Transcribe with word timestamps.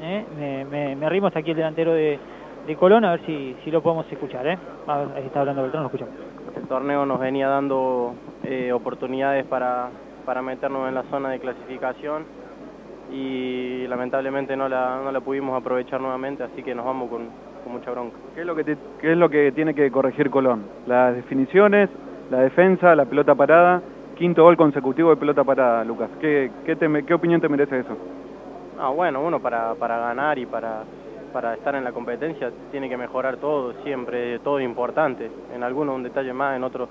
¿eh? 0.00 0.24
Me, 0.36 0.64
me, 0.64 0.96
me 0.96 1.06
arrimo 1.06 1.26
hasta 1.26 1.40
aquí 1.40 1.50
el 1.50 1.56
delantero 1.56 1.92
de, 1.92 2.18
de 2.66 2.76
Colón 2.76 3.04
a 3.04 3.10
ver 3.12 3.20
si, 3.26 3.56
si 3.64 3.70
lo 3.70 3.82
podemos 3.82 4.10
escuchar. 4.10 4.46
¿eh? 4.46 4.58
Ahí 4.86 5.24
está 5.26 5.40
hablando 5.40 5.62
Beltrán, 5.62 5.82
lo 5.82 5.88
escuchamos. 5.88 6.14
El 6.56 6.66
torneo 6.68 7.04
nos 7.04 7.18
venía 7.20 7.48
dando 7.48 8.14
eh, 8.44 8.72
oportunidades 8.72 9.44
para, 9.46 9.90
para 10.24 10.42
meternos 10.42 10.88
en 10.88 10.94
la 10.94 11.02
zona 11.04 11.30
de 11.30 11.38
clasificación 11.40 12.26
y 13.12 13.86
lamentablemente 13.88 14.56
no 14.56 14.68
la, 14.68 15.00
no 15.02 15.12
la 15.12 15.20
pudimos 15.20 15.56
aprovechar 15.58 16.00
nuevamente, 16.00 16.42
así 16.42 16.62
que 16.62 16.74
nos 16.74 16.84
vamos 16.84 17.08
con, 17.08 17.28
con 17.62 17.72
mucha 17.72 17.90
bronca. 17.90 18.18
¿Qué 18.34 18.40
es, 18.40 18.46
lo 18.46 18.54
que 18.56 18.64
te- 18.64 18.78
qué 19.00 19.12
es 19.12 19.18
lo 19.18 19.28
que 19.28 19.52
tiene 19.52 19.74
que 19.74 19.90
corregir 19.90 20.30
Colón? 20.30 20.64
Las 20.86 21.14
definiciones, 21.14 21.88
la 22.30 22.38
defensa, 22.40 22.96
la 22.96 23.04
pelota 23.04 23.34
parada, 23.34 23.82
quinto 24.16 24.42
gol 24.42 24.56
consecutivo 24.56 25.10
de 25.10 25.16
pelota 25.16 25.44
parada, 25.44 25.84
Lucas. 25.84 26.10
¿Qué, 26.20 26.50
qué, 26.64 26.74
te 26.74 26.88
me- 26.88 27.04
qué 27.04 27.14
opinión 27.14 27.40
te 27.40 27.48
merece 27.48 27.78
eso? 27.80 27.96
Ah, 28.78 28.90
bueno, 28.90 29.22
uno 29.22 29.40
para, 29.40 29.74
para 29.74 29.98
ganar 29.98 30.38
y 30.38 30.46
para, 30.46 30.82
para 31.32 31.54
estar 31.54 31.74
en 31.74 31.84
la 31.84 31.92
competencia 31.92 32.50
tiene 32.70 32.88
que 32.88 32.96
mejorar 32.96 33.36
todo, 33.36 33.72
siempre, 33.82 34.38
todo 34.40 34.60
importante. 34.60 35.30
En 35.54 35.62
algunos 35.62 35.94
un 35.94 36.02
detalle 36.02 36.32
más, 36.32 36.56
en 36.56 36.64
otros 36.64 36.88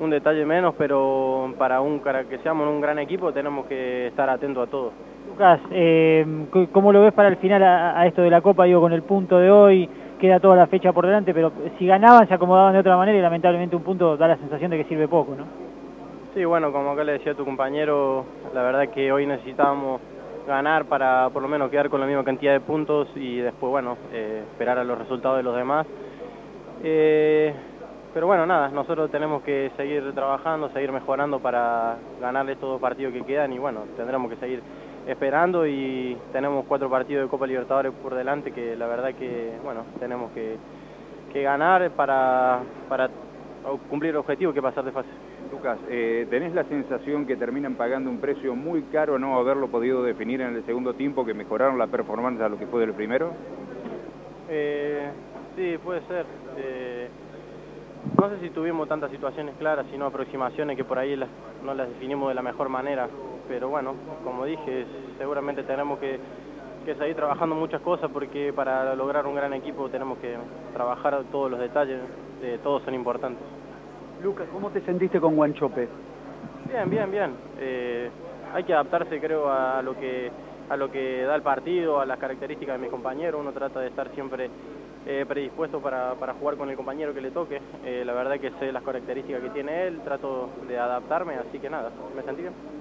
un 0.00 0.10
detalle 0.10 0.44
menos, 0.44 0.74
pero 0.76 1.54
para 1.56 1.80
un, 1.80 2.00
para 2.00 2.24
que 2.24 2.38
seamos 2.38 2.66
un 2.66 2.80
gran 2.80 2.98
equipo 2.98 3.32
tenemos 3.32 3.66
que 3.66 4.08
estar 4.08 4.28
atentos 4.28 4.66
a 4.66 4.70
todo. 4.70 4.92
Lucas, 5.28 5.60
eh, 5.70 6.26
¿cómo 6.72 6.92
lo 6.92 7.02
ves 7.02 7.12
para 7.12 7.28
el 7.28 7.36
final 7.36 7.62
a, 7.62 7.98
a 7.98 8.06
esto 8.06 8.22
de 8.22 8.30
la 8.30 8.40
Copa? 8.40 8.64
Digo, 8.64 8.80
con 8.80 8.92
el 8.92 9.02
punto 9.02 9.38
de 9.38 9.50
hoy, 9.50 9.88
queda 10.18 10.40
toda 10.40 10.56
la 10.56 10.66
fecha 10.66 10.92
por 10.92 11.06
delante, 11.06 11.32
pero 11.32 11.52
si 11.78 11.86
ganaban 11.86 12.26
se 12.26 12.34
acomodaban 12.34 12.72
de 12.72 12.80
otra 12.80 12.96
manera 12.96 13.16
y 13.16 13.22
lamentablemente 13.22 13.76
un 13.76 13.82
punto 13.82 14.16
da 14.16 14.26
la 14.26 14.36
sensación 14.36 14.70
de 14.70 14.78
que 14.78 14.84
sirve 14.84 15.06
poco, 15.06 15.34
¿no? 15.36 15.44
Sí, 16.34 16.44
bueno, 16.44 16.72
como 16.72 16.90
acá 16.90 17.04
le 17.04 17.12
decía 17.12 17.32
a 17.32 17.36
tu 17.36 17.44
compañero, 17.44 18.24
la 18.52 18.62
verdad 18.62 18.88
que 18.88 19.12
hoy 19.12 19.26
necesitábamos 19.26 20.00
ganar 20.46 20.84
para 20.86 21.30
por 21.30 21.42
lo 21.42 21.48
menos 21.48 21.70
quedar 21.70 21.88
con 21.88 22.00
la 22.00 22.06
misma 22.06 22.24
cantidad 22.24 22.52
de 22.52 22.60
puntos 22.60 23.08
y 23.14 23.38
después, 23.38 23.70
bueno, 23.70 23.96
eh, 24.12 24.42
esperar 24.50 24.78
a 24.78 24.84
los 24.84 24.98
resultados 24.98 25.38
de 25.38 25.42
los 25.42 25.56
demás. 25.56 25.86
Eh, 26.82 27.54
pero 28.12 28.26
bueno, 28.26 28.46
nada, 28.46 28.68
nosotros 28.68 29.10
tenemos 29.10 29.42
que 29.42 29.72
seguir 29.76 30.12
trabajando, 30.14 30.68
seguir 30.70 30.92
mejorando 30.92 31.40
para 31.40 31.96
ganar 32.20 32.48
estos 32.48 32.68
dos 32.68 32.80
partidos 32.80 33.12
que 33.12 33.24
quedan 33.24 33.52
y 33.52 33.58
bueno, 33.58 33.80
tendremos 33.96 34.30
que 34.30 34.36
seguir 34.36 34.62
esperando 35.06 35.66
y 35.66 36.16
tenemos 36.32 36.64
cuatro 36.66 36.88
partidos 36.88 37.24
de 37.24 37.28
Copa 37.28 37.46
Libertadores 37.46 37.92
por 38.02 38.14
delante 38.14 38.52
que 38.52 38.76
la 38.76 38.86
verdad 38.86 39.14
que, 39.14 39.54
bueno, 39.64 39.82
tenemos 39.98 40.30
que, 40.32 40.56
que 41.32 41.42
ganar 41.42 41.90
para, 41.90 42.60
para 42.88 43.10
cumplir 43.88 44.10
el 44.10 44.16
objetivo 44.16 44.52
que 44.52 44.62
pasar 44.62 44.84
de 44.84 44.92
fase. 44.92 45.08
Lucas, 45.50 45.78
eh, 45.88 46.26
¿tenés 46.30 46.54
la 46.54 46.64
sensación 46.64 47.26
que 47.26 47.36
terminan 47.36 47.74
pagando 47.76 48.10
un 48.10 48.18
precio 48.20 48.54
muy 48.54 48.82
caro 48.84 49.18
no 49.18 49.38
haberlo 49.38 49.68
podido 49.68 50.02
definir 50.02 50.40
en 50.40 50.54
el 50.54 50.64
segundo 50.64 50.94
tiempo, 50.94 51.24
que 51.24 51.34
mejoraron 51.34 51.78
la 51.78 51.86
performance 51.86 52.40
a 52.40 52.48
lo 52.48 52.58
que 52.58 52.66
fue 52.66 52.80
del 52.80 52.92
primero? 52.92 53.32
Eh, 54.48 55.10
sí, 55.56 55.78
puede 55.82 56.02
ser. 56.02 56.26
Eh, 56.56 57.08
no 58.20 58.28
sé 58.28 58.40
si 58.40 58.50
tuvimos 58.50 58.88
tantas 58.88 59.10
situaciones 59.10 59.54
claras, 59.58 59.86
sino 59.90 60.06
aproximaciones 60.06 60.76
que 60.76 60.84
por 60.84 60.98
ahí 60.98 61.16
las- 61.16 61.30
no 61.64 61.74
las 61.74 61.88
definimos 61.88 62.28
de 62.28 62.34
la 62.34 62.42
mejor 62.42 62.68
manera. 62.68 63.08
Pero 63.48 63.68
bueno, 63.68 63.94
como 64.22 64.44
dije, 64.44 64.86
seguramente 65.18 65.62
tenemos 65.64 65.98
que, 65.98 66.18
que 66.84 66.94
seguir 66.94 67.16
trabajando 67.16 67.54
muchas 67.54 67.80
cosas 67.82 68.10
porque 68.12 68.52
para 68.52 68.94
lograr 68.94 69.26
un 69.26 69.34
gran 69.34 69.52
equipo 69.52 69.88
tenemos 69.88 70.18
que 70.18 70.36
trabajar 70.72 71.22
todos 71.32 71.50
los 71.50 71.60
detalles, 71.60 72.00
eh, 72.42 72.58
todos 72.62 72.82
son 72.82 72.94
importantes. 72.94 73.42
Lucas, 74.22 74.46
¿cómo 74.52 74.70
te 74.70 74.80
sentiste 74.82 75.20
con 75.20 75.36
Guanchope? 75.36 75.88
Bien, 76.68 76.88
bien, 76.88 77.10
bien. 77.10 77.34
Eh, 77.58 78.10
hay 78.54 78.64
que 78.64 78.74
adaptarse, 78.74 79.20
creo, 79.20 79.50
a 79.50 79.82
lo 79.82 79.94
que 79.98 80.30
a 80.68 80.76
lo 80.76 80.90
que 80.90 81.24
da 81.24 81.34
el 81.34 81.42
partido, 81.42 82.00
a 82.00 82.06
las 82.06 82.18
características 82.18 82.76
de 82.76 82.82
mis 82.82 82.90
compañeros. 82.90 83.40
Uno 83.40 83.52
trata 83.52 83.80
de 83.80 83.88
estar 83.88 84.08
siempre 84.14 84.48
eh, 85.06 85.24
predispuesto 85.28 85.80
para, 85.80 86.14
para 86.14 86.34
jugar 86.34 86.56
con 86.56 86.70
el 86.70 86.76
compañero 86.76 87.12
que 87.12 87.20
le 87.20 87.30
toque. 87.30 87.60
Eh, 87.84 88.02
la 88.04 88.12
verdad 88.12 88.40
que 88.40 88.50
sé 88.58 88.72
las 88.72 88.82
características 88.82 89.42
que 89.42 89.50
tiene 89.50 89.86
él, 89.86 90.00
trato 90.00 90.50
de 90.66 90.78
adaptarme, 90.78 91.34
así 91.34 91.58
que 91.58 91.68
nada, 91.68 91.90
me 92.16 92.22
sentí 92.22 92.42
bien. 92.42 92.54